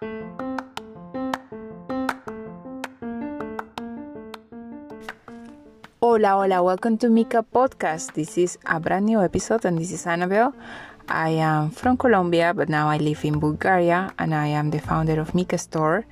Hola, 0.00 0.08
hola, 6.36 6.62
welcome 6.62 6.96
to 6.96 7.10
Mika 7.10 7.44
Podcast. 7.44 8.14
This 8.14 8.38
is 8.38 8.56
a 8.64 8.80
brand 8.80 9.04
new 9.04 9.20
episode, 9.20 9.66
and 9.66 9.76
this 9.76 9.92
is 9.92 10.06
Annabelle. 10.06 10.54
I 11.06 11.28
am 11.44 11.68
from 11.68 11.98
Colombia, 11.98 12.54
but 12.54 12.70
now 12.70 12.88
I 12.88 12.96
live 12.96 13.26
in 13.26 13.40
Bulgaria, 13.40 14.14
and 14.18 14.34
I 14.34 14.46
am 14.46 14.70
the 14.70 14.78
founder 14.78 15.20
of 15.20 15.34
Mika 15.34 15.58
Store. 15.58 16.06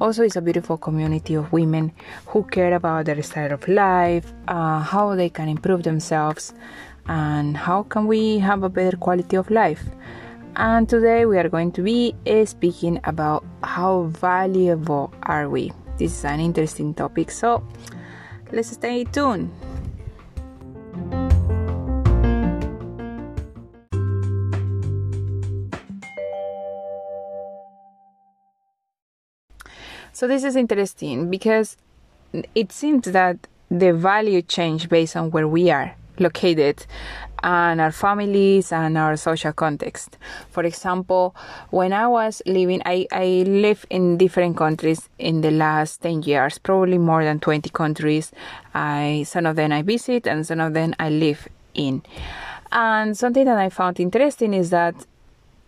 Also, 0.00 0.24
it's 0.24 0.34
a 0.34 0.42
beautiful 0.42 0.76
community 0.76 1.34
of 1.34 1.52
women 1.52 1.92
who 2.26 2.42
care 2.42 2.74
about 2.74 3.04
their 3.06 3.22
style 3.22 3.52
of 3.52 3.68
life, 3.68 4.32
uh, 4.48 4.80
how 4.80 5.14
they 5.14 5.28
can 5.28 5.48
improve 5.48 5.84
themselves, 5.84 6.54
and 7.06 7.56
how 7.56 7.84
can 7.84 8.08
we 8.08 8.40
have 8.40 8.64
a 8.64 8.68
better 8.68 8.96
quality 8.96 9.36
of 9.36 9.48
life. 9.48 9.84
And 10.56 10.88
today 10.88 11.26
we 11.26 11.38
are 11.38 11.48
going 11.48 11.72
to 11.72 11.82
be 11.82 12.14
uh, 12.26 12.44
speaking 12.44 13.00
about 13.04 13.44
how 13.62 14.02
valuable 14.04 15.12
are 15.22 15.48
we. 15.48 15.72
This 15.98 16.12
is 16.12 16.24
an 16.24 16.40
interesting 16.40 16.94
topic, 16.94 17.30
so 17.30 17.62
Let's 18.52 18.70
stay 18.70 19.04
tuned. 19.04 19.50
So 30.12 30.28
this 30.28 30.44
is 30.44 30.54
interesting 30.54 31.30
because 31.30 31.78
it 32.54 32.72
seems 32.72 33.06
that 33.06 33.48
the 33.70 33.94
value 33.94 34.42
change 34.42 34.90
based 34.90 35.16
on 35.16 35.30
where 35.30 35.48
we 35.48 35.70
are 35.70 35.96
located 36.22 36.86
and 37.42 37.80
our 37.80 37.92
families 37.92 38.72
and 38.72 38.96
our 38.96 39.16
social 39.16 39.52
context. 39.52 40.16
For 40.50 40.62
example, 40.64 41.34
when 41.70 41.92
I 41.92 42.06
was 42.06 42.40
living, 42.46 42.82
I, 42.86 43.06
I 43.10 43.44
lived 43.46 43.86
in 43.90 44.16
different 44.16 44.56
countries 44.56 45.08
in 45.18 45.40
the 45.40 45.50
last 45.50 46.02
10 46.02 46.22
years, 46.22 46.58
probably 46.58 46.98
more 46.98 47.24
than 47.24 47.40
20 47.40 47.68
countries. 47.70 48.32
I, 48.74 49.24
some 49.26 49.46
of 49.46 49.56
them 49.56 49.72
I 49.72 49.82
visit 49.82 50.26
and 50.26 50.46
some 50.46 50.60
of 50.60 50.74
them 50.74 50.94
I 50.98 51.10
live 51.10 51.48
in. 51.74 52.02
And 52.70 53.16
something 53.18 53.44
that 53.44 53.58
I 53.58 53.68
found 53.68 54.00
interesting 54.00 54.54
is 54.54 54.70
that 54.70 54.94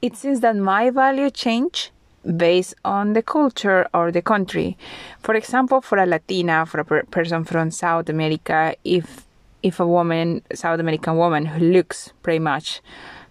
it 0.01 0.17
seems 0.17 0.41
that 0.41 0.57
my 0.57 0.91
value 0.91 1.31
change 1.31 1.91
based 2.37 2.75
on 2.85 3.13
the 3.13 3.23
culture 3.23 3.87
or 3.93 4.11
the 4.11 4.23
country. 4.23 4.77
For 5.21 5.35
example, 5.35 5.81
for 5.81 5.99
a 5.99 6.07
Latina, 6.07 6.65
for 6.67 6.81
a 6.81 6.85
per- 6.85 7.03
person 7.05 7.45
from 7.45 7.71
South 7.71 8.09
America, 8.09 8.75
if 8.85 9.27
if 9.65 9.81
a 9.81 9.87
woman, 9.87 10.43
South 10.53 10.79
American 10.79 11.17
woman 11.17 11.47
who 11.47 11.73
looks 11.73 12.13
pretty 12.23 12.39
much 12.39 12.83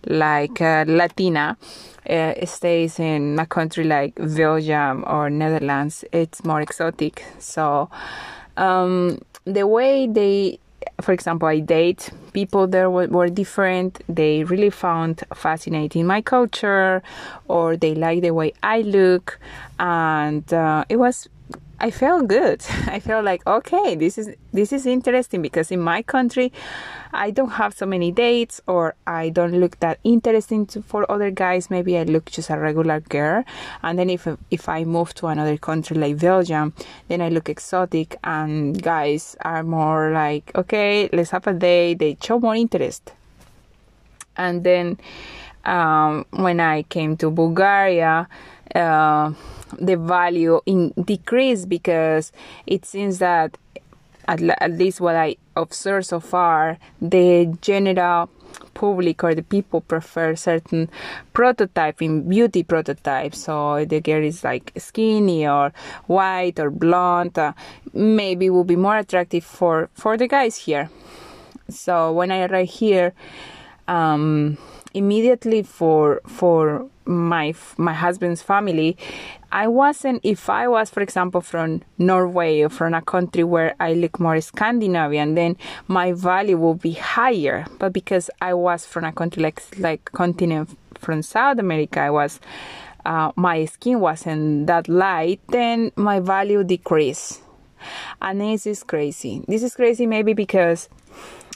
like 0.07 0.59
a 0.59 0.83
Latina, 0.85 1.55
uh, 2.09 2.33
stays 2.45 2.99
in 2.99 3.37
a 3.39 3.45
country 3.45 3.85
like 3.85 4.15
Belgium 4.15 5.05
or 5.07 5.29
Netherlands, 5.29 6.03
it's 6.11 6.43
more 6.43 6.59
exotic. 6.59 7.23
So 7.39 7.89
um, 8.57 9.21
the 9.45 9.65
way 9.67 10.07
they, 10.07 10.59
for 11.01 11.13
example, 11.13 11.47
I 11.47 11.59
date 11.59 12.09
people 12.33 12.67
there 12.67 12.89
were, 12.89 13.07
were 13.07 13.29
different. 13.29 14.03
They 14.09 14.43
really 14.43 14.71
found 14.71 15.23
fascinating 15.35 16.07
my 16.07 16.21
culture, 16.21 17.03
or 17.47 17.77
they 17.77 17.93
like 17.93 18.23
the 18.23 18.31
way 18.31 18.53
I 18.63 18.81
look, 18.81 19.39
and 19.79 20.51
uh, 20.51 20.83
it 20.89 20.97
was 20.97 21.29
I 21.79 21.91
felt 21.91 22.27
good. 22.27 22.65
I 22.87 22.99
felt 22.99 23.25
like 23.25 23.45
okay, 23.45 23.95
this 23.95 24.17
is 24.17 24.35
this 24.51 24.71
is 24.71 24.85
interesting 24.85 25.41
because 25.41 25.71
in 25.71 25.79
my 25.79 26.01
country, 26.01 26.51
I 27.11 27.31
don't 27.31 27.51
have 27.51 27.75
so 27.75 27.85
many 27.85 28.11
dates, 28.11 28.61
or 28.67 28.95
I 29.05 29.29
don't 29.29 29.59
look 29.59 29.79
that 29.79 29.99
interesting 30.03 30.65
to, 30.67 30.81
for 30.81 31.09
other 31.11 31.31
guys. 31.31 31.69
Maybe 31.69 31.97
I 31.97 32.03
look 32.03 32.31
just 32.31 32.49
a 32.49 32.57
regular 32.57 32.99
girl, 33.01 33.43
and 33.81 33.99
then 33.99 34.09
if 34.09 34.27
if 34.49 34.69
I 34.69 34.83
move 34.83 35.13
to 35.15 35.27
another 35.27 35.57
country 35.57 35.97
like 35.97 36.19
Belgium, 36.19 36.73
then 37.07 37.21
I 37.21 37.29
look 37.29 37.49
exotic, 37.49 38.17
and 38.23 38.81
guys 38.81 39.35
are 39.41 39.63
more 39.63 40.11
like 40.11 40.51
okay, 40.55 41.09
let's 41.11 41.31
have 41.31 41.47
a 41.47 41.53
date. 41.53 41.99
They 41.99 42.17
show 42.21 42.39
more 42.39 42.55
interest, 42.55 43.11
and 44.37 44.63
then 44.63 44.97
um, 45.65 46.25
when 46.31 46.59
I 46.59 46.83
came 46.83 47.17
to 47.17 47.29
Bulgaria. 47.29 48.27
Uh, 48.75 49.33
the 49.79 49.97
value 49.97 50.61
in 50.65 50.93
decrease 51.03 51.65
because 51.65 52.31
it 52.67 52.85
seems 52.85 53.19
that 53.19 53.57
at, 54.27 54.41
at 54.41 54.71
least 54.71 55.01
what 55.01 55.15
I 55.15 55.35
observe 55.55 56.05
so 56.05 56.19
far, 56.19 56.77
the 57.01 57.57
general 57.61 58.29
public 58.73 59.23
or 59.23 59.35
the 59.35 59.43
people 59.43 59.81
prefer 59.81 60.35
certain 60.35 60.89
prototype 61.33 62.01
in 62.01 62.27
beauty 62.27 62.63
prototypes. 62.63 63.39
So 63.39 63.85
the 63.85 63.99
girl 63.99 64.23
is 64.23 64.43
like 64.43 64.71
skinny 64.77 65.47
or 65.47 65.73
white 66.05 66.59
or 66.59 66.69
blonde 66.69 67.37
uh, 67.37 67.53
maybe 67.93 68.49
will 68.49 68.63
be 68.63 68.75
more 68.75 68.97
attractive 68.97 69.43
for 69.43 69.89
for 69.93 70.17
the 70.17 70.27
guys 70.27 70.57
here. 70.57 70.89
So 71.69 72.11
when 72.11 72.31
i 72.31 72.45
arrived 72.45 72.71
here 72.71 73.13
um, 73.87 74.57
immediately 74.93 75.63
for 75.63 76.21
for 76.27 76.87
my 77.05 77.53
my 77.77 77.93
husband's 77.93 78.41
family. 78.41 78.97
I 79.51 79.67
wasn't 79.67 80.21
if 80.23 80.49
i 80.49 80.67
was 80.67 80.89
for 80.89 81.01
example 81.01 81.41
from 81.41 81.83
norway 81.97 82.61
or 82.61 82.69
from 82.69 82.93
a 82.95 83.01
country 83.01 83.43
where 83.43 83.75
i 83.79 83.93
look 83.93 84.19
more 84.19 84.41
scandinavian 84.41 85.35
then 85.35 85.57
my 85.87 86.13
value 86.13 86.57
will 86.57 86.75
be 86.75 86.93
higher. 86.93 87.65
But 87.79 87.93
because 87.93 88.29
i 88.41 88.53
was 88.53 88.85
from 88.85 89.03
a 89.03 89.11
country 89.11 89.43
like 89.43 89.61
like 89.77 90.05
continent 90.13 90.75
from 90.97 91.21
south 91.21 91.59
america 91.59 91.99
i 91.99 92.09
was 92.09 92.39
uh, 93.05 93.31
my 93.35 93.65
skin 93.65 93.99
wasn't 93.99 94.67
that 94.67 94.87
light 94.87 95.39
then 95.49 95.91
my 95.95 96.19
value 96.19 96.63
decreased. 96.63 97.41
And 98.21 98.39
this 98.39 98.65
is 98.65 98.83
crazy. 98.83 99.43
This 99.47 99.63
is 99.63 99.75
crazy 99.75 100.05
maybe 100.05 100.33
because 100.33 100.87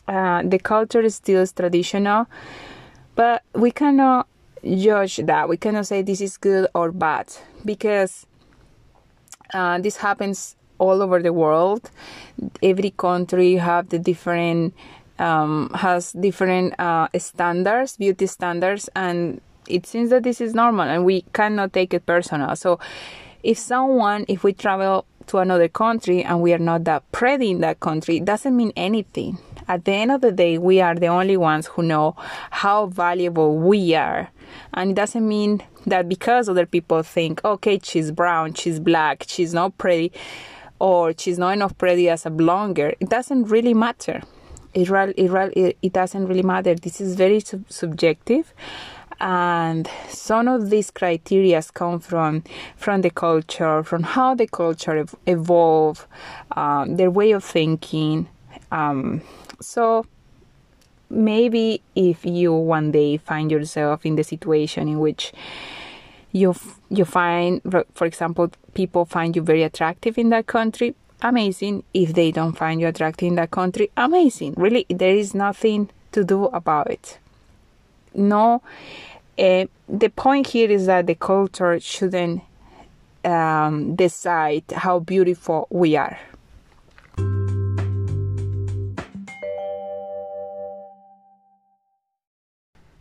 uh, 0.08 0.44
the 0.44 0.60
culture 0.60 1.02
is 1.02 1.16
still 1.16 1.46
traditional 1.48 2.28
but 3.18 3.44
we 3.54 3.72
cannot 3.72 4.28
judge 4.64 5.18
that. 5.18 5.50
We 5.50 5.58
cannot 5.58 5.88
say 5.88 6.02
this 6.04 6.22
is 6.22 6.38
good 6.38 6.70
or 6.74 6.92
bad 6.94 7.34
because 7.66 8.26
uh, 9.54 9.80
this 9.80 9.98
happens 9.98 10.56
all 10.78 11.02
over 11.02 11.22
the 11.22 11.34
world. 11.34 11.90
Every 12.62 12.92
country 12.92 13.56
have 13.56 13.90
the 13.90 14.00
different 14.00 14.76
um, 15.20 15.72
has 15.74 16.12
different 16.12 16.80
uh, 16.80 17.08
standards, 17.18 17.98
beauty 17.98 18.28
standards, 18.28 18.88
and 18.96 19.42
it 19.68 19.88
seems 19.88 20.12
that 20.12 20.22
this 20.22 20.40
is 20.40 20.54
normal, 20.54 20.88
and 20.88 21.04
we 21.04 21.24
cannot 21.34 21.74
take 21.74 21.96
it 21.96 22.06
personal. 22.06 22.56
So, 22.56 22.80
if 23.42 23.58
someone, 23.58 24.26
if 24.28 24.44
we 24.44 24.54
travel 24.54 25.06
to 25.26 25.40
another 25.40 25.68
country 25.68 26.24
and 26.24 26.40
we 26.42 26.54
are 26.54 26.60
not 26.60 26.84
that 26.84 27.12
pretty 27.12 27.50
in 27.50 27.62
that 27.62 27.80
country, 27.80 28.20
doesn't 28.20 28.56
mean 28.56 28.72
anything 28.76 29.40
at 29.68 29.86
the 29.86 29.92
end 29.92 30.12
of 30.12 30.22
the 30.22 30.32
day, 30.32 30.58
we 30.58 30.82
are 30.82 30.96
the 30.96 31.08
only 31.08 31.38
ones 31.38 31.68
who 31.68 31.84
know 31.84 32.16
how 32.52 32.88
valuable 32.88 33.58
we 33.58 33.96
are. 33.96 34.30
And 34.74 34.92
it 34.92 34.94
doesn't 34.96 35.28
mean 35.28 35.62
that 35.86 36.08
because 36.08 36.48
other 36.48 36.66
people 36.66 37.04
think, 37.04 37.44
okay, 37.44 37.80
she's 37.84 38.12
brown, 38.12 38.54
she's 38.54 38.80
black, 38.80 39.26
she's 39.28 39.54
not 39.54 39.78
pretty, 39.78 40.12
or 40.80 41.14
she's 41.18 41.38
not 41.38 41.52
enough 41.52 41.78
pretty 41.78 42.10
as 42.10 42.26
a 42.26 42.30
blonde 42.30 42.76
girl, 42.76 42.92
it 43.00 43.10
doesn't 43.10 43.46
really 43.46 43.74
matter. 43.74 44.22
It, 44.74 44.90
it, 44.90 45.78
it 45.82 45.94
doesn't 45.94 46.28
really 46.28 46.44
matter. 46.44 46.76
This 46.76 47.02
is 47.02 47.16
very 47.16 47.40
sub- 47.40 47.66
subjective 47.70 48.54
and 49.20 49.90
some 50.10 50.48
of 50.48 50.70
these 50.70 50.92
criteria 50.92 51.62
come 51.74 52.00
from 52.00 52.44
from 52.76 53.02
the 53.02 53.10
culture 53.10 53.84
from 53.84 54.04
how 54.04 54.36
the 54.36 54.48
culture 54.48 54.96
ev- 54.98 55.16
evolve 55.26 56.08
um, 56.56 56.98
their 56.98 57.10
way 57.10 57.32
of 57.32 57.44
thinking 57.44 58.28
um, 58.72 59.22
so 59.62 60.06
maybe 61.10 61.82
if 61.96 62.26
you 62.26 62.54
one 62.54 62.92
day 62.92 63.18
find 63.18 63.52
yourself 63.52 64.06
in 64.06 64.16
the 64.16 64.24
situation 64.24 64.88
in 64.88 65.00
which 65.00 65.32
you 66.32 66.54
you 66.90 67.06
find 67.06 67.62
for 67.94 68.06
example 68.06 68.52
people 68.74 69.06
find 69.06 69.36
you 69.36 69.42
very 69.42 69.64
attractive 69.64 70.18
in 70.18 70.30
that 70.30 70.48
country 70.48 70.96
amazing. 71.22 71.84
If 71.94 72.14
they 72.14 72.32
don't 72.32 72.54
find 72.54 72.80
you 72.80 72.88
attractive 72.88 73.28
in 73.28 73.36
that 73.36 73.52
country 73.52 73.90
amazing. 73.98 74.54
Really 74.58 74.86
there 74.90 75.16
is 75.16 75.34
nothing 75.34 75.90
to 76.12 76.24
do 76.24 76.46
about 76.46 76.92
it. 76.92 77.18
No 78.14 78.62
uh, 79.40 79.66
the 79.88 80.10
point 80.10 80.48
here 80.48 80.70
is 80.70 80.88
that 80.88 81.08
the 81.08 81.16
culture 81.16 81.80
shouldn't 81.80 82.42
um, 83.24 83.96
decide 83.96 84.64
how 84.72 85.00
beautiful 85.00 85.68
we 85.70 85.96
are 85.96 86.20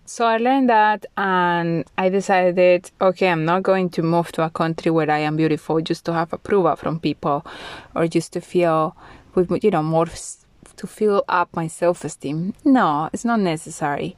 So 0.08 0.25
I 0.25 0.37
learned 0.37 0.70
that 0.70 1.05
and 1.17 1.85
I 1.99 2.08
decided, 2.08 2.93
okay, 3.00 3.29
I'm 3.29 3.44
not 3.44 3.64
going 3.64 3.91
to 3.91 4.03
move 4.05 4.31
to 4.32 4.44
a 4.44 4.50
country 4.50 4.93
where 4.93 5.11
I 5.11 5.19
am 5.19 5.37
beautiful 5.37 5.81
just 5.81 6.05
to 6.05 6.12
have 6.12 6.32
approval 6.32 6.76
from 6.76 7.00
people 7.00 7.44
or 7.93 8.06
just 8.06 8.32
to 8.35 8.41
feel 8.41 8.97
with, 9.35 9.50
you 9.64 9.70
know, 9.73 9.82
more 9.82 10.06
to 10.06 10.87
fill 10.87 11.25
up 11.29 11.49
my 11.56 11.67
self 11.67 12.05
esteem. 12.05 12.55
No, 12.64 13.11
it's 13.12 13.25
not 13.25 13.41
necessary. 13.41 14.17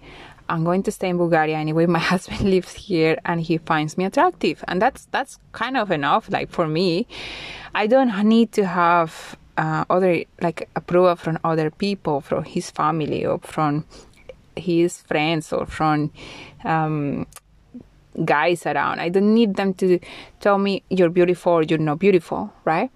I'm 0.50 0.62
going 0.62 0.82
to 0.82 0.90
stay 0.90 1.08
in 1.08 1.16
Bulgaria 1.16 1.56
anyway. 1.56 1.86
My 1.86 1.98
husband 2.12 2.42
lives 2.42 2.74
here 2.74 3.18
and 3.24 3.40
he 3.40 3.56
finds 3.56 3.96
me 3.96 4.04
attractive. 4.04 4.62
And 4.68 4.82
that's 4.82 5.06
that's 5.10 5.38
kind 5.52 5.78
of 5.78 5.90
enough 5.90 6.30
like 6.30 6.50
for 6.50 6.68
me. 6.68 7.06
I 7.74 7.86
don't 7.86 8.14
need 8.28 8.52
to 8.52 8.66
have 8.66 9.38
uh, 9.56 9.86
other 9.88 10.24
like 10.42 10.68
approval 10.76 11.16
from 11.16 11.38
other 11.44 11.70
people, 11.70 12.20
from 12.20 12.44
his 12.44 12.70
family 12.70 13.24
or 13.24 13.38
from 13.38 13.86
his 14.58 14.98
friends 15.02 15.52
or 15.52 15.66
from 15.66 16.10
um, 16.64 17.26
guys 18.24 18.66
around. 18.66 19.00
I 19.00 19.08
don't 19.08 19.34
need 19.34 19.56
them 19.56 19.74
to 19.74 19.98
tell 20.40 20.58
me 20.58 20.82
you're 20.90 21.10
beautiful 21.10 21.64
you're 21.64 21.78
not 21.78 21.98
beautiful, 21.98 22.52
right? 22.64 22.90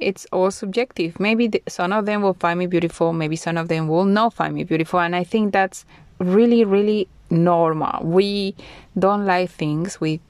It's 0.00 0.26
all 0.32 0.50
subjective. 0.50 1.20
Maybe 1.20 1.46
the, 1.46 1.62
some 1.68 1.92
of 1.92 2.06
them 2.06 2.22
will 2.22 2.34
find 2.34 2.58
me 2.58 2.66
beautiful, 2.66 3.12
maybe 3.12 3.36
some 3.36 3.56
of 3.56 3.68
them 3.68 3.88
will 3.88 4.04
not 4.04 4.34
find 4.34 4.54
me 4.54 4.64
beautiful, 4.64 5.00
and 5.00 5.14
I 5.14 5.24
think 5.24 5.52
that's 5.52 5.84
really, 6.18 6.64
really 6.64 7.08
normal. 7.30 8.04
We 8.04 8.54
don't 8.98 9.24
like 9.24 9.50
things. 9.50 10.00
We 10.00 10.20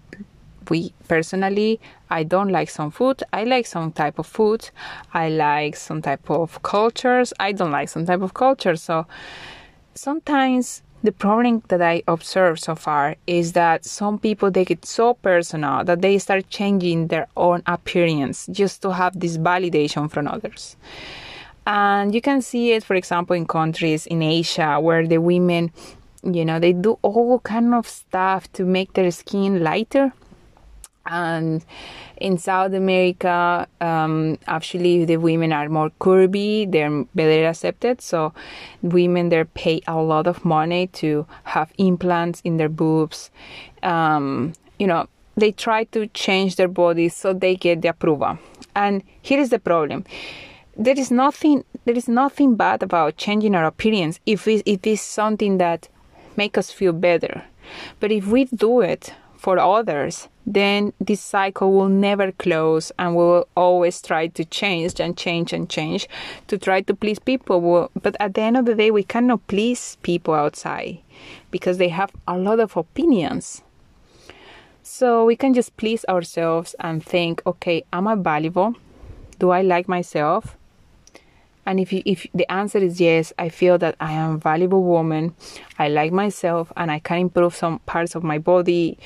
we 0.70 0.94
personally 1.08 1.78
I 2.10 2.22
don't 2.22 2.50
like 2.50 2.70
some 2.70 2.90
food. 2.90 3.22
I 3.32 3.44
like 3.44 3.66
some 3.66 3.92
type 3.92 4.18
of 4.18 4.26
food. 4.26 4.70
I 5.12 5.28
like 5.28 5.76
some 5.76 6.00
type 6.00 6.30
of 6.30 6.62
cultures. 6.62 7.32
I 7.40 7.52
don't 7.52 7.70
like 7.70 7.88
some 7.88 8.06
type 8.06 8.22
of 8.22 8.34
culture. 8.34 8.76
So 8.76 9.06
sometimes 9.94 10.82
the 11.02 11.12
problem 11.12 11.62
that 11.68 11.82
I 11.82 12.02
observe 12.08 12.58
so 12.58 12.74
far 12.74 13.16
is 13.26 13.52
that 13.52 13.84
some 13.84 14.18
people 14.18 14.50
take 14.50 14.70
it 14.70 14.86
so 14.86 15.14
personal 15.14 15.84
that 15.84 16.00
they 16.00 16.18
start 16.18 16.48
changing 16.48 17.08
their 17.08 17.28
own 17.36 17.62
appearance 17.66 18.46
just 18.50 18.80
to 18.82 18.92
have 18.92 19.20
this 19.20 19.36
validation 19.36 20.10
from 20.10 20.26
others. 20.26 20.76
And 21.66 22.14
you 22.14 22.22
can 22.22 22.40
see 22.40 22.72
it, 22.72 22.84
for 22.84 22.94
example, 22.94 23.36
in 23.36 23.46
countries 23.46 24.06
in 24.06 24.22
Asia 24.22 24.78
where 24.80 25.06
the 25.06 25.18
women, 25.18 25.72
you 26.22 26.44
know, 26.44 26.58
they 26.58 26.72
do 26.72 26.98
all 27.02 27.38
kind 27.40 27.74
of 27.74 27.86
stuff 27.86 28.50
to 28.54 28.64
make 28.64 28.94
their 28.94 29.10
skin 29.10 29.62
lighter 29.62 30.12
and 31.06 31.64
in 32.16 32.38
South 32.38 32.72
America, 32.72 33.66
um, 33.80 34.38
actually 34.46 35.04
the 35.04 35.16
women 35.16 35.52
are 35.52 35.68
more 35.68 35.90
curvy; 36.00 36.70
they're 36.70 37.04
better 37.14 37.46
accepted. 37.46 38.00
So 38.00 38.32
women 38.82 39.28
there 39.28 39.44
pay 39.44 39.80
a 39.86 39.96
lot 39.96 40.26
of 40.26 40.44
money 40.44 40.86
to 40.88 41.26
have 41.44 41.72
implants 41.78 42.40
in 42.44 42.56
their 42.56 42.68
boobs. 42.68 43.30
Um, 43.82 44.52
you 44.78 44.86
know, 44.86 45.08
they 45.36 45.52
try 45.52 45.84
to 45.84 46.06
change 46.08 46.56
their 46.56 46.68
bodies 46.68 47.14
so 47.14 47.32
they 47.32 47.56
get 47.56 47.82
the 47.82 47.88
approval. 47.88 48.38
And 48.74 49.02
here 49.22 49.40
is 49.40 49.50
the 49.50 49.58
problem: 49.58 50.04
there 50.76 50.98
is 50.98 51.10
nothing 51.10 51.64
there 51.84 51.96
is 51.96 52.08
nothing 52.08 52.56
bad 52.56 52.82
about 52.82 53.16
changing 53.16 53.54
our 53.54 53.66
appearance 53.66 54.20
if 54.24 54.48
it, 54.48 54.62
it 54.64 54.86
is 54.86 55.00
something 55.00 55.58
that 55.58 55.88
make 56.36 56.56
us 56.56 56.70
feel 56.70 56.92
better. 56.92 57.44
But 58.00 58.12
if 58.12 58.26
we 58.26 58.44
do 58.44 58.80
it 58.80 59.12
for 59.44 59.58
others, 59.58 60.28
then 60.46 60.94
this 60.98 61.20
cycle 61.20 61.70
will 61.70 61.90
never 61.90 62.32
close 62.32 62.90
and 62.98 63.14
we'll 63.14 63.46
always 63.54 64.00
try 64.00 64.26
to 64.26 64.42
change 64.42 64.98
and 64.98 65.18
change 65.18 65.52
and 65.52 65.68
change 65.68 66.08
to 66.46 66.56
try 66.56 66.80
to 66.80 66.94
please 66.94 67.18
people. 67.18 67.90
But 68.02 68.16
at 68.18 68.32
the 68.32 68.40
end 68.40 68.56
of 68.56 68.64
the 68.64 68.74
day, 68.74 68.90
we 68.90 69.02
cannot 69.02 69.46
please 69.46 69.98
people 70.02 70.32
outside 70.32 71.00
because 71.50 71.76
they 71.76 71.90
have 71.90 72.10
a 72.26 72.38
lot 72.38 72.58
of 72.58 72.74
opinions. 72.74 73.60
So 74.82 75.26
we 75.26 75.36
can 75.36 75.52
just 75.52 75.76
please 75.76 76.06
ourselves 76.08 76.74
and 76.80 77.04
think, 77.04 77.42
okay, 77.46 77.84
am 77.92 78.08
I 78.08 78.14
valuable? 78.14 78.74
Do 79.40 79.50
I 79.50 79.60
like 79.60 79.88
myself? 79.88 80.56
And 81.66 81.80
if 81.80 81.92
you, 81.92 82.02
if 82.06 82.26
the 82.34 82.50
answer 82.50 82.78
is 82.78 82.98
yes, 82.98 83.32
I 83.38 83.50
feel 83.50 83.76
that 83.78 83.94
I 84.00 84.12
am 84.12 84.34
a 84.34 84.38
valuable 84.38 84.82
woman. 84.82 85.34
I 85.78 85.88
like 85.88 86.12
myself 86.12 86.72
and 86.76 86.90
I 86.90 86.98
can 86.98 87.18
improve 87.18 87.54
some 87.54 87.78
parts 87.80 88.14
of 88.14 88.22
my 88.22 88.38
body 88.38 88.98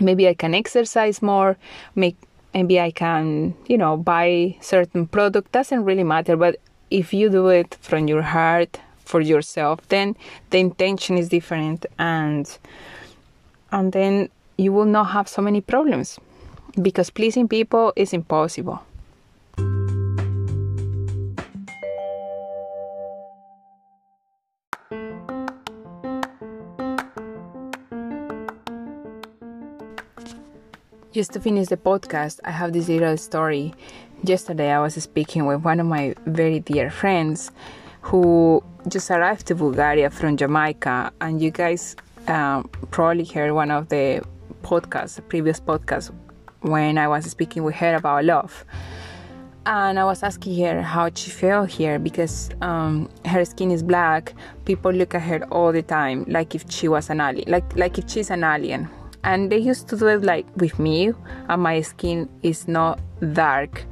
maybe 0.00 0.28
I 0.28 0.34
can 0.34 0.54
exercise 0.54 1.22
more, 1.22 1.56
make 1.94 2.16
maybe 2.52 2.80
I 2.80 2.90
can, 2.90 3.54
you 3.66 3.76
know, 3.76 3.96
buy 3.96 4.56
certain 4.60 5.06
product 5.06 5.52
doesn't 5.52 5.84
really 5.84 6.04
matter, 6.04 6.36
but 6.36 6.56
if 6.90 7.12
you 7.12 7.28
do 7.28 7.48
it 7.48 7.76
from 7.80 8.06
your 8.08 8.22
heart 8.22 8.80
for 9.04 9.20
yourself, 9.20 9.86
then 9.88 10.16
the 10.50 10.58
intention 10.58 11.18
is 11.18 11.28
different 11.28 11.86
and 11.98 12.58
and 13.72 13.92
then 13.92 14.28
you 14.56 14.72
will 14.72 14.84
not 14.84 15.06
have 15.10 15.28
so 15.28 15.42
many 15.42 15.60
problems 15.60 16.20
because 16.80 17.10
pleasing 17.10 17.48
people 17.48 17.92
is 17.96 18.12
impossible. 18.12 18.80
Just 31.14 31.32
to 31.34 31.40
finish 31.40 31.68
the 31.68 31.76
podcast, 31.76 32.40
I 32.44 32.50
have 32.50 32.72
this 32.72 32.88
little 32.88 33.16
story. 33.16 33.72
Yesterday, 34.24 34.72
I 34.72 34.80
was 34.80 34.94
speaking 34.94 35.46
with 35.46 35.62
one 35.62 35.78
of 35.78 35.86
my 35.86 36.12
very 36.26 36.58
dear 36.58 36.90
friends 36.90 37.52
who 38.00 38.64
just 38.88 39.12
arrived 39.12 39.46
to 39.46 39.54
Bulgaria 39.54 40.10
from 40.10 40.36
Jamaica, 40.36 41.12
and 41.20 41.40
you 41.40 41.52
guys 41.52 41.94
um, 42.26 42.68
probably 42.90 43.24
heard 43.24 43.52
one 43.52 43.70
of 43.70 43.90
the 43.90 44.24
podcasts, 44.64 45.20
previous 45.28 45.60
podcasts, 45.60 46.12
when 46.62 46.98
I 46.98 47.06
was 47.06 47.26
speaking 47.26 47.62
with 47.62 47.76
her 47.76 47.94
about 47.94 48.24
love. 48.24 48.64
And 49.66 50.00
I 50.00 50.04
was 50.04 50.24
asking 50.24 50.58
her 50.64 50.82
how 50.82 51.10
she 51.14 51.30
felt 51.30 51.70
here 51.70 52.00
because 52.00 52.50
um, 52.60 53.08
her 53.24 53.44
skin 53.44 53.70
is 53.70 53.84
black. 53.84 54.34
People 54.64 54.90
look 54.90 55.14
at 55.14 55.22
her 55.22 55.44
all 55.52 55.70
the 55.70 55.82
time, 55.82 56.24
like 56.26 56.56
if 56.56 56.64
she 56.68 56.88
was 56.88 57.08
an 57.08 57.20
alien, 57.20 57.48
like 57.48 57.76
like 57.76 57.98
if 57.98 58.10
she's 58.10 58.30
an 58.30 58.42
alien 58.42 58.90
and 59.24 59.50
they 59.50 59.58
used 59.58 59.88
to 59.88 59.96
do 59.96 60.06
it 60.06 60.22
like 60.22 60.46
with 60.56 60.78
me 60.78 61.12
and 61.48 61.62
my 61.62 61.80
skin 61.80 62.28
is 62.42 62.68
not 62.68 63.00
dark. 63.32 63.84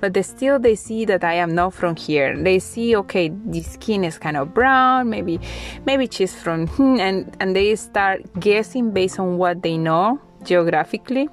But 0.00 0.14
they 0.14 0.22
still 0.22 0.58
they 0.58 0.74
see 0.74 1.04
that 1.06 1.24
i 1.24 1.34
am 1.34 1.54
not 1.54 1.74
from 1.74 1.96
here. 1.96 2.36
They 2.36 2.58
see 2.58 2.94
okay 2.96 3.28
the 3.28 3.62
skin 3.62 4.04
is 4.04 4.18
kind 4.18 4.36
of 4.36 4.54
brown 4.54 5.10
maybe 5.10 5.40
maybe 5.84 6.06
she's 6.10 6.34
from 6.34 6.68
and 7.00 7.36
and 7.40 7.56
they 7.56 7.74
start 7.76 8.22
guessing 8.38 8.92
based 8.92 9.18
on 9.18 9.38
what 9.38 9.62
they 9.62 9.76
know 9.76 10.20
geographically. 10.44 11.28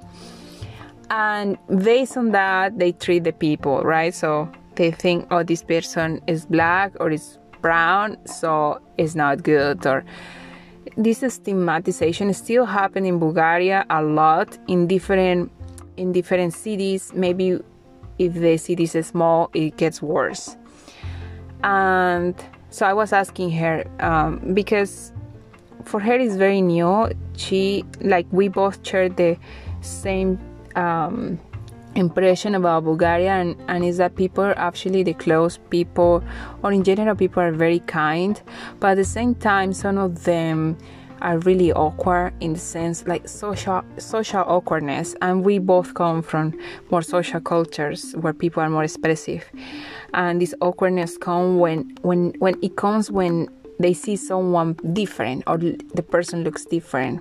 And 1.10 1.58
based 1.68 2.16
on 2.16 2.32
that 2.32 2.78
they 2.78 2.92
treat 2.92 3.24
the 3.24 3.32
people 3.32 3.82
right? 3.82 4.14
So 4.14 4.50
they 4.74 4.90
think 4.90 5.28
oh 5.30 5.42
this 5.42 5.62
person 5.62 6.20
is 6.26 6.46
black 6.46 6.92
or 6.98 7.10
is 7.10 7.38
brown 7.60 8.16
so 8.26 8.78
it's 8.98 9.14
not 9.14 9.42
good 9.42 9.86
or 9.86 10.04
this 10.96 11.24
stigmatization 11.28 12.32
still 12.34 12.66
happen 12.66 13.04
in 13.04 13.18
Bulgaria 13.18 13.84
a 13.90 14.02
lot 14.02 14.58
in 14.68 14.86
different 14.86 15.50
in 15.96 16.12
different 16.12 16.52
cities. 16.52 17.12
Maybe 17.14 17.60
if 18.18 18.34
the 18.34 18.56
city 18.56 18.84
is 18.84 19.06
small, 19.06 19.50
it 19.54 19.76
gets 19.76 20.00
worse. 20.02 20.56
And 21.62 22.34
so 22.70 22.86
I 22.86 22.92
was 22.92 23.12
asking 23.12 23.50
her 23.52 23.84
um, 24.00 24.54
because 24.54 25.12
for 25.84 26.00
her 26.00 26.14
it's 26.14 26.36
very 26.36 26.60
new. 26.60 27.10
She 27.36 27.84
like 28.00 28.26
we 28.30 28.48
both 28.48 28.86
share 28.86 29.08
the 29.08 29.36
same 29.80 30.38
um, 30.76 31.40
impression 31.94 32.54
about 32.54 32.84
Bulgaria 32.84 33.32
and, 33.32 33.56
and 33.68 33.84
is 33.84 33.98
that 33.98 34.16
people 34.16 34.52
actually 34.56 35.02
the 35.02 35.14
close 35.14 35.58
people 35.70 36.22
or 36.62 36.72
in 36.72 36.82
general 36.82 37.14
people 37.14 37.42
are 37.42 37.52
very 37.52 37.80
kind 37.80 38.42
but 38.80 38.92
at 38.92 38.96
the 38.96 39.04
same 39.04 39.34
time 39.34 39.72
some 39.72 39.98
of 39.98 40.24
them 40.24 40.76
are 41.24 41.38
really 41.38 41.72
awkward 41.72 42.34
in 42.40 42.52
the 42.52 42.58
sense 42.58 43.06
like 43.06 43.26
social 43.28 43.82
social 43.98 44.44
awkwardness. 44.46 45.16
And 45.22 45.44
we 45.44 45.58
both 45.58 45.94
come 45.94 46.22
from 46.22 46.56
more 46.90 47.02
social 47.02 47.40
cultures 47.40 48.12
where 48.20 48.34
people 48.34 48.62
are 48.62 48.70
more 48.70 48.84
expressive. 48.84 49.44
And 50.12 50.40
this 50.40 50.54
awkwardness 50.60 51.16
comes 51.16 51.58
when 51.58 51.96
when 52.02 52.34
when 52.38 52.56
it 52.62 52.76
comes 52.76 53.10
when 53.10 53.48
they 53.80 53.92
see 53.92 54.16
someone 54.16 54.74
different 54.92 55.42
or 55.46 55.58
the 55.58 56.04
person 56.08 56.44
looks 56.44 56.64
different 56.64 57.20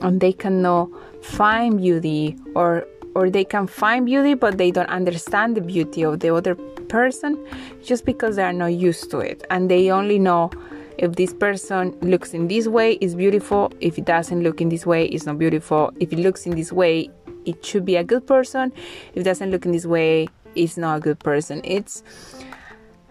and 0.00 0.20
they 0.20 0.32
cannot 0.32 0.88
find 1.22 1.78
beauty 1.78 2.36
or 2.54 2.86
or 3.18 3.28
they 3.28 3.44
can 3.44 3.66
find 3.66 4.06
beauty 4.06 4.34
but 4.34 4.58
they 4.58 4.70
don't 4.70 4.88
understand 4.88 5.56
the 5.56 5.60
beauty 5.60 6.04
of 6.04 6.20
the 6.20 6.32
other 6.32 6.54
person 6.88 7.36
just 7.82 8.04
because 8.04 8.36
they 8.36 8.44
are 8.44 8.52
not 8.52 8.72
used 8.72 9.10
to 9.10 9.18
it. 9.18 9.44
And 9.50 9.68
they 9.68 9.90
only 9.90 10.20
know 10.20 10.52
if 10.98 11.16
this 11.16 11.34
person 11.34 11.98
looks 12.00 12.32
in 12.32 12.46
this 12.46 12.68
way 12.68 12.92
is 13.00 13.16
beautiful. 13.16 13.72
If 13.80 13.98
it 13.98 14.04
doesn't 14.04 14.42
look 14.44 14.60
in 14.60 14.68
this 14.68 14.86
way 14.86 15.06
it's 15.06 15.26
not 15.26 15.36
beautiful. 15.36 15.92
If 15.98 16.12
it 16.12 16.20
looks 16.20 16.46
in 16.46 16.54
this 16.54 16.70
way 16.70 17.10
it 17.44 17.64
should 17.64 17.84
be 17.84 17.96
a 17.96 18.04
good 18.04 18.24
person. 18.24 18.72
If 19.14 19.22
it 19.22 19.24
doesn't 19.24 19.50
look 19.50 19.66
in 19.66 19.72
this 19.72 19.84
way 19.84 20.28
it's 20.54 20.76
not 20.76 20.98
a 20.98 21.00
good 21.00 21.18
person. 21.18 21.60
It's 21.64 22.04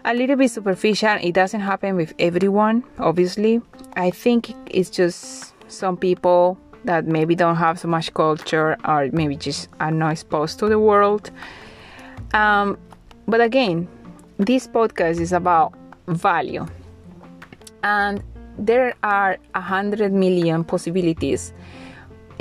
a 0.06 0.14
little 0.14 0.36
bit 0.36 0.50
superficial. 0.50 1.18
It 1.20 1.34
doesn't 1.34 1.60
happen 1.60 1.96
with 1.96 2.14
everyone 2.18 2.82
obviously. 2.98 3.60
I 3.94 4.10
think 4.10 4.54
it's 4.70 4.88
just 4.88 5.52
some 5.70 5.98
people 5.98 6.56
that 6.84 7.06
maybe 7.06 7.34
don't 7.34 7.56
have 7.56 7.78
so 7.78 7.88
much 7.88 8.12
culture 8.14 8.76
or 8.84 9.08
maybe 9.12 9.36
just 9.36 9.68
are 9.80 9.90
not 9.90 10.12
exposed 10.12 10.58
to 10.60 10.68
the 10.68 10.78
world. 10.78 11.30
Um, 12.32 12.78
but 13.26 13.40
again, 13.40 13.88
this 14.38 14.66
podcast 14.66 15.20
is 15.20 15.32
about 15.32 15.74
value. 16.06 16.66
And 17.82 18.22
there 18.58 18.94
are 19.02 19.38
a 19.54 19.60
hundred 19.60 20.12
million 20.12 20.64
possibilities 20.64 21.52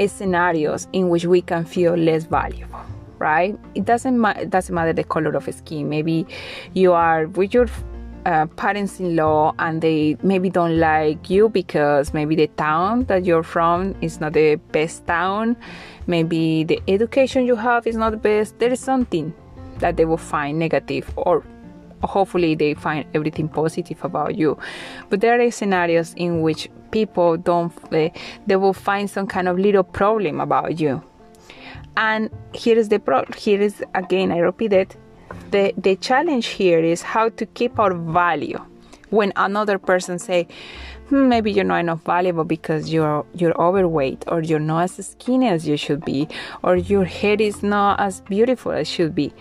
scenarios 0.06 0.88
in 0.94 1.10
which 1.10 1.26
we 1.26 1.42
can 1.42 1.66
feel 1.66 1.96
less 1.96 2.26
valuable 2.26 2.82
right 3.18 3.58
it 3.74 3.86
doesn't 3.86 4.20
ma- 4.20 4.38
it 4.38 4.52
doesn't 4.52 4.76
matter 4.76 4.94
the 4.94 5.04
color 5.04 5.36
of 5.36 5.52
skin 5.52 5.90
maybe 5.90 6.28
you 6.76 6.94
are 6.94 7.26
with 7.30 7.52
your 7.52 7.66
uh, 8.28 8.46
parents-in-law 8.58 9.56
and 9.58 9.82
they 9.82 10.18
maybe 10.22 10.50
don't 10.50 10.78
like 10.80 11.30
you 11.30 11.48
because 11.48 12.14
maybe 12.14 12.36
the 12.36 12.48
town 12.48 13.06
that 13.06 13.24
you're 13.26 13.42
from 13.42 13.96
is 14.02 14.20
not 14.20 14.34
the 14.34 14.56
best 14.74 15.08
town. 15.08 15.56
Maybe 16.08 16.66
the 16.66 16.82
education 16.90 17.46
you 17.46 17.56
have 17.56 17.88
is 17.88 17.96
not 17.96 18.12
the 18.12 18.18
best. 18.18 18.60
There 18.60 18.72
is 18.72 18.82
something 18.82 19.34
that 19.80 19.96
they 19.96 20.04
will 20.04 20.18
find 20.18 20.60
negative 20.60 21.12
or 21.16 21.42
hopefully 22.04 22.54
they 22.54 22.74
find 22.74 23.06
everything 23.14 23.48
positive 23.48 24.04
about 24.04 24.36
you. 24.36 24.58
But 25.10 25.22
there 25.22 25.40
are 25.40 25.52
scenarios 25.52 26.14
in 26.16 26.42
which 26.42 26.70
people 26.92 27.38
don't 27.38 27.72
uh, 27.94 28.10
they 28.46 28.56
will 28.58 28.74
find 28.74 29.10
some 29.10 29.28
kind 29.28 29.48
of 29.48 29.58
little 29.58 29.84
problem 29.84 30.42
about 30.42 30.82
you. 30.82 31.02
And 31.96 32.30
here 32.54 32.78
is 32.78 32.90
the 32.90 33.00
pro 33.00 33.24
here 33.38 33.60
is 33.60 33.84
again 33.96 34.32
i 34.32 34.38
repeat 34.38 34.72
it 34.72 34.96
the 35.52 35.74
the 35.78 35.96
challenge 35.96 36.48
here 36.48 36.80
is 36.80 37.02
how 37.02 37.30
to 37.30 37.46
keep 37.46 37.80
our 37.80 37.94
value. 37.94 38.60
When 39.10 39.32
another 39.36 39.78
person 39.78 40.20
say 40.20 40.48
hmm, 41.10 41.30
maybe 41.30 41.52
you're 41.52 41.64
not 41.64 41.80
enough 41.80 42.04
valuable 42.04 42.44
because 42.44 42.92
you're 42.92 43.26
you're 43.34 43.60
overweight 43.62 44.24
or 44.28 44.42
you're 44.42 44.60
not 44.60 44.84
as 45.00 45.08
skinny 45.08 45.48
as 45.48 45.68
you 45.68 45.78
should 45.78 46.04
be 46.04 46.28
or 46.64 46.76
your 46.76 47.06
hair 47.06 47.38
is 47.40 47.64
not 47.64 48.00
as 48.00 48.22
beautiful 48.22 48.72
as 48.72 48.88
should 48.88 49.16
be. 49.16 49.34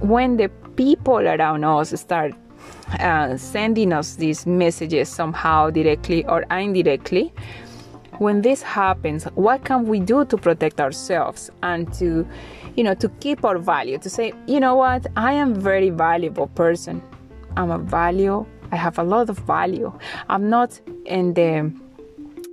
When 0.00 0.36
the 0.36 0.48
people 0.76 1.18
around 1.18 1.64
us 1.64 1.98
start 2.00 2.34
uh, 3.00 3.36
sending 3.36 3.92
us 3.92 4.16
these 4.16 4.46
messages 4.46 5.08
somehow 5.08 5.70
directly 5.70 6.24
or 6.26 6.42
indirectly 6.50 7.32
when 8.18 8.42
this 8.42 8.62
happens 8.62 9.24
what 9.34 9.64
can 9.64 9.86
we 9.86 10.00
do 10.00 10.24
to 10.24 10.36
protect 10.36 10.80
ourselves 10.80 11.50
and 11.62 11.92
to 11.94 12.26
you 12.76 12.84
know 12.84 12.94
to 12.94 13.08
keep 13.20 13.44
our 13.44 13.58
value? 13.58 13.98
To 13.98 14.10
say 14.10 14.32
you 14.46 14.60
know 14.60 14.76
what? 14.76 15.06
I 15.16 15.32
am 15.32 15.52
a 15.52 15.60
very 15.60 15.90
valuable 15.90 16.48
person. 16.48 17.02
I'm 17.56 17.70
a 17.70 17.78
value. 17.78 18.46
I 18.70 18.76
have 18.76 18.98
a 18.98 19.02
lot 19.02 19.30
of 19.30 19.38
value. 19.38 19.92
I'm 20.28 20.50
not 20.50 20.78
in 21.06 21.34
the 21.34 21.72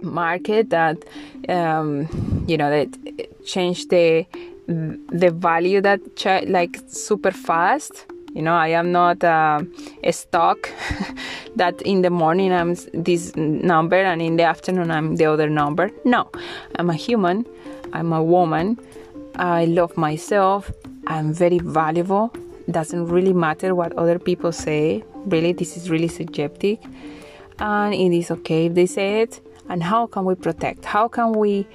market 0.02 0.70
that 0.70 1.04
um, 1.50 2.46
you 2.48 2.58
know 2.58 2.70
that 2.70 3.46
change 3.46 3.88
the 3.88 4.26
the 4.68 5.32
value 5.32 5.82
that 5.82 6.16
ch- 6.16 6.48
like 6.48 6.80
super 6.88 7.32
fast 7.32 8.08
you 8.36 8.42
know 8.42 8.54
i 8.54 8.68
am 8.68 8.92
not 8.92 9.24
uh, 9.24 9.60
a 10.04 10.12
stock 10.12 10.70
that 11.56 11.82
in 11.82 12.02
the 12.02 12.10
morning 12.10 12.52
i'm 12.52 12.76
this 12.94 13.36
number 13.36 14.02
and 14.12 14.22
in 14.22 14.36
the 14.36 14.44
afternoon 14.44 14.92
i'm 14.92 15.16
the 15.16 15.26
other 15.26 15.50
number. 15.50 15.90
No 16.04 16.30
i'm 16.76 16.90
a 16.90 16.94
human. 17.08 17.46
I'm 17.96 18.12
a 18.12 18.22
woman. 18.22 18.78
I 19.36 19.66
love 19.66 19.96
myself. 19.96 20.70
I'm 21.08 21.34
very 21.34 21.60
valuable. 21.60 22.34
Doesn't 22.70 23.08
really 23.08 23.32
matter 23.32 23.74
what 23.74 23.94
other 23.94 24.20
people 24.20 24.52
say. 24.52 25.04
Really 25.26 25.54
this 25.54 25.78
is 25.78 25.90
really 25.90 26.10
subjective. 26.10 26.78
And 27.60 27.94
it 27.94 28.12
is 28.12 28.32
okay 28.32 28.66
if 28.66 28.74
they 28.74 28.86
say 28.86 29.22
it. 29.22 29.40
And 29.70 29.82
how 29.82 30.08
can 30.08 30.26
we 30.26 30.36
protect? 30.36 30.84
How 30.84 31.08
can 31.08 31.32
we 31.34 31.66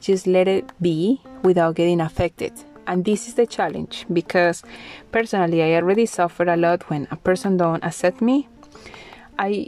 just 0.00 0.26
let 0.26 0.48
it 0.48 0.70
be 0.82 1.22
without 1.42 1.76
getting 1.76 2.00
affected 2.00 2.52
and 2.90 3.04
this 3.04 3.28
is 3.28 3.34
the 3.34 3.46
challenge 3.46 4.04
because 4.12 4.64
personally 5.12 5.62
i 5.62 5.74
already 5.74 6.04
suffer 6.04 6.42
a 6.42 6.56
lot 6.56 6.82
when 6.90 7.06
a 7.12 7.16
person 7.16 7.56
don't 7.56 7.82
accept 7.84 8.20
me 8.20 8.48
i 9.38 9.66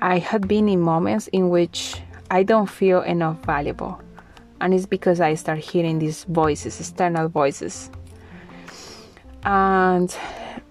i 0.00 0.18
had 0.18 0.46
been 0.46 0.68
in 0.68 0.80
moments 0.80 1.26
in 1.32 1.50
which 1.50 2.00
i 2.30 2.42
don't 2.44 2.70
feel 2.70 3.02
enough 3.02 3.36
valuable 3.44 4.00
and 4.60 4.72
it's 4.72 4.86
because 4.86 5.20
i 5.20 5.34
start 5.34 5.58
hearing 5.58 5.98
these 5.98 6.22
voices 6.24 6.78
external 6.78 7.28
voices 7.28 7.90
and 9.42 10.16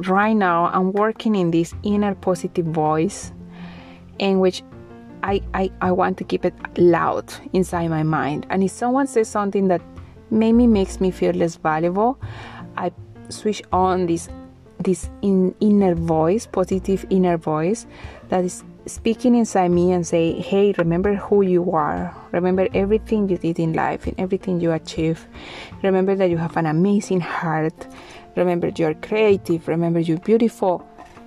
right 0.07 0.33
now 0.33 0.67
i'm 0.67 0.93
working 0.93 1.35
in 1.35 1.51
this 1.51 1.75
inner 1.83 2.15
positive 2.15 2.65
voice 2.67 3.33
in 4.17 4.39
which 4.39 4.63
I, 5.25 5.41
I, 5.53 5.71
I 5.79 5.91
want 5.93 6.17
to 6.17 6.25
keep 6.25 6.43
it 6.43 6.53
loud 6.77 7.33
inside 7.53 7.87
my 7.87 8.03
mind. 8.03 8.45
And 8.49 8.61
if 8.61 8.71
someone 8.71 9.07
says 9.07 9.29
something 9.29 9.69
that 9.69 9.81
maybe 10.29 10.67
makes 10.67 10.99
me 10.99 11.11
feel 11.11 11.33
less 11.33 11.55
valuable, 11.55 12.19
I 12.77 12.91
switch 13.29 13.61
on 13.71 14.05
this 14.07 14.29
this 14.79 15.09
in, 15.21 15.55
inner 15.59 15.95
voice, 15.95 16.45
positive 16.45 17.05
inner 17.09 17.37
voice 17.37 17.85
that 18.29 18.43
is 18.43 18.63
speaking 18.85 19.33
inside 19.35 19.71
me 19.71 19.93
and 19.93 20.05
say, 20.05 20.33
"Hey, 20.33 20.73
remember 20.77 21.15
who 21.15 21.41
you 21.41 21.71
are. 21.71 22.13
Remember 22.33 22.67
everything 22.73 23.29
you 23.29 23.37
did 23.37 23.59
in 23.59 23.71
life 23.73 24.07
and 24.07 24.19
everything 24.19 24.59
you 24.59 24.73
achieved. 24.73 25.25
Remember 25.83 26.15
that 26.15 26.29
you 26.29 26.37
have 26.37 26.57
an 26.57 26.65
amazing 26.65 27.21
heart. 27.21 27.87
Remember 28.35 28.71
you're 28.75 28.95
creative. 28.95 29.67
Remember 29.67 29.99
you're 29.99 30.19
beautiful." 30.19 30.83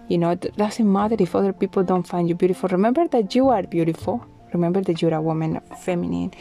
You 0.09 0.19
know, 0.19 0.31
it 0.31 0.55
doesn't 0.57 0.93
matter 0.93 1.17
if 1.19 1.35
other 1.35 1.53
people 1.53 1.83
don't 1.83 2.07
find 2.07 2.29
you 2.29 2.35
beautiful. 2.35 2.69
Remember 2.69 3.09
that 3.09 3.35
you 3.35 3.49
are 3.49 3.62
beautiful. 3.62 4.21
Remember 4.53 4.81
that 4.83 5.00
you're 5.00 5.15
a 5.15 5.21
woman, 5.21 5.61
feminine, 5.79 6.33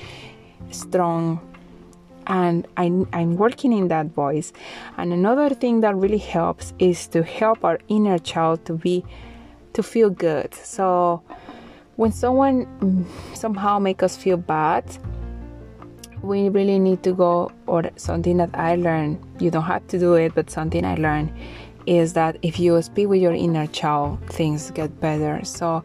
strong. 0.70 1.40
And 2.28 2.68
I'm, 2.78 3.08
I'm 3.14 3.36
working 3.38 3.74
in 3.74 3.88
that 3.90 4.08
voice. 4.08 4.52
And 4.98 5.14
another 5.14 5.50
thing 5.50 5.82
that 5.82 5.96
really 5.96 6.18
helps 6.18 6.74
is 6.80 7.08
to 7.08 7.24
help 7.24 7.64
our 7.64 7.80
inner 7.88 8.18
child 8.18 8.66
to 8.66 8.74
be, 8.74 9.06
to 9.74 9.84
feel 9.84 10.10
good. 10.10 10.54
So 10.54 11.22
when 11.96 12.12
someone 12.12 12.66
mm, 12.80 13.36
somehow 13.36 13.80
make 13.80 14.04
us 14.04 14.18
feel 14.18 14.38
bad, 14.38 14.84
we 16.22 16.50
really 16.50 16.80
need 16.80 17.04
to 17.04 17.14
go, 17.14 17.52
or 17.68 17.84
something 17.96 18.38
that 18.38 18.50
I 18.54 18.76
learned, 18.76 19.22
you 19.40 19.52
don't 19.52 19.64
have 19.64 19.88
to 19.90 20.00
do 20.00 20.16
it, 20.16 20.34
but 20.34 20.50
something 20.50 20.84
I 20.84 20.96
learned 20.96 21.32
is 21.86 22.14
that 22.14 22.38
if 22.42 22.60
you 22.60 22.82
speak 22.82 23.08
with 23.08 23.22
your 23.22 23.34
inner 23.34 23.68
child, 23.68 24.20
things 24.30 24.72
get 24.72 25.00
better. 25.00 25.44
So, 25.46 25.84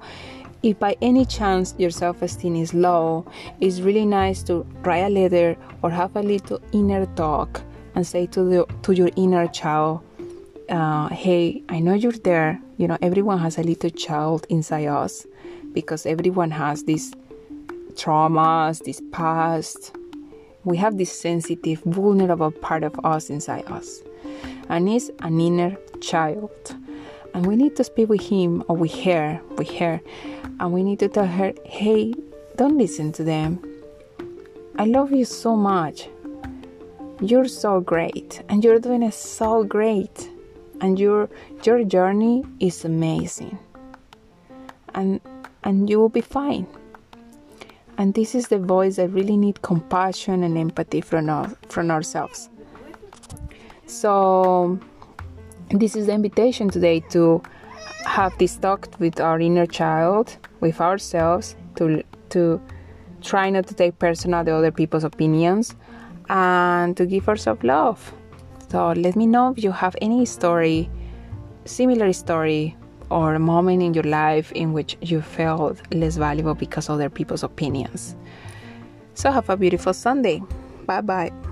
if 0.63 0.79
by 0.79 0.97
any 1.01 1.25
chance 1.25 1.75
your 1.79 1.91
self 1.91 2.23
esteem 2.23 2.57
is 2.57 2.75
low, 2.75 3.25
it's 3.61 3.81
really 3.81 4.07
nice 4.07 4.43
to 4.45 4.67
write 4.83 5.05
a 5.05 5.09
letter 5.09 5.57
or 5.83 5.91
have 5.91 6.15
a 6.17 6.23
little 6.23 6.61
inner 6.73 7.07
talk 7.17 7.63
and 7.95 8.07
say 8.07 8.27
to, 8.27 8.45
the, 8.45 8.67
to 8.83 8.93
your 8.93 9.11
inner 9.17 9.47
child, 9.49 10.01
uh, 10.69 11.09
Hey, 11.09 11.63
I 11.69 11.81
know 11.81 11.95
you're 11.95 12.13
there. 12.13 12.61
You 12.77 12.89
know, 12.89 12.99
everyone 13.03 13.39
has 13.39 13.59
a 13.59 13.63
little 13.63 13.91
child 13.91 14.47
inside 14.49 14.87
us 14.87 15.27
because 15.73 16.07
everyone 16.07 16.51
has 16.51 16.85
these 16.85 17.13
traumas, 17.95 18.85
this 18.85 19.03
past. 19.13 19.97
We 20.65 20.77
have 20.77 20.99
this 20.99 21.13
sensitive, 21.13 21.81
vulnerable 21.85 22.51
part 22.51 22.85
of 22.85 22.99
us 23.05 23.31
inside 23.31 23.65
us 23.67 24.03
and 24.71 24.89
it's 24.89 25.11
an 25.21 25.41
inner 25.41 25.77
child. 26.01 26.75
And 27.35 27.45
we 27.47 27.57
need 27.57 27.77
to 27.77 27.85
speak 27.85 28.09
with 28.09 28.23
him 28.23 28.65
or 28.69 28.77
with 28.77 28.95
her, 29.03 29.41
with 29.57 29.71
her, 29.73 30.01
and 30.61 30.73
we 30.73 30.83
need 30.83 30.99
to 30.99 31.09
tell 31.09 31.27
her, 31.27 31.53
hey, 31.65 32.15
don't 32.57 32.77
listen 32.77 33.11
to 33.13 33.25
them. 33.25 33.59
I 34.79 34.85
love 34.85 35.11
you 35.11 35.25
so 35.25 35.57
much. 35.57 36.09
You're 37.21 37.49
so 37.49 37.81
great, 37.81 38.43
and 38.49 38.63
you're 38.63 38.79
doing 38.79 39.11
so 39.11 39.65
great, 39.65 40.31
and 40.81 40.99
your 40.99 41.29
your 41.65 41.85
journey 41.85 42.45
is 42.61 42.85
amazing. 42.85 43.59
And 44.95 45.21
and 45.65 45.91
you 45.91 45.99
will 45.99 46.09
be 46.09 46.23
fine. 46.23 46.67
And 47.99 48.15
this 48.15 48.35
is 48.35 48.49
the 48.49 48.59
voice 48.59 48.97
that 48.97 49.09
really 49.09 49.37
need 49.37 49.61
compassion 49.61 50.43
and 50.43 50.57
empathy 50.57 51.03
from 51.03 51.29
our, 51.29 51.49
from 51.69 51.91
ourselves. 51.91 52.49
So, 53.87 54.79
this 55.69 55.95
is 55.97 56.07
the 56.07 56.13
invitation 56.13 56.71
today 56.71 57.01
to 57.11 57.43
have 58.07 58.37
this 58.39 58.57
talk 58.57 58.89
with 58.99 59.21
our 59.21 59.39
inner 59.39 59.67
child, 59.67 60.39
with 60.61 60.81
ourselves, 60.81 61.57
to 61.77 62.03
to 62.31 62.61
try 63.21 63.51
not 63.51 63.67
to 63.67 63.75
take 63.75 63.99
personal 63.99 64.45
the 64.45 64.55
other 64.55 64.71
people's 64.71 65.05
opinions, 65.05 65.75
and 66.29 66.97
to 66.97 67.07
give 67.07 67.29
ourselves 67.29 67.63
love. 67.63 68.13
So 68.71 68.93
let 68.93 69.17
me 69.17 69.27
know 69.27 69.53
if 69.57 69.65
you 69.65 69.73
have 69.73 69.97
any 70.01 70.25
story, 70.25 70.89
similar 71.65 72.13
story, 72.13 72.77
or 73.11 73.35
a 73.35 73.41
moment 73.41 73.83
in 73.83 73.95
your 73.95 74.05
life 74.05 74.53
in 74.53 74.73
which 74.73 74.97
you 75.01 75.21
felt 75.21 75.81
less 75.93 76.17
valuable 76.17 76.55
because 76.55 76.89
of 76.89 76.95
other 76.95 77.11
people's 77.11 77.43
opinions. 77.43 78.15
So 79.15 79.31
have 79.33 79.51
a 79.51 79.57
beautiful 79.57 79.93
Sunday. 79.93 80.41
Bye 80.87 81.01
bye. 81.01 81.50